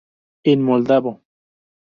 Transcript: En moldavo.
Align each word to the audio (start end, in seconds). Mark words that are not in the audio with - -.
En 0.51 0.63
moldavo. 0.69 1.13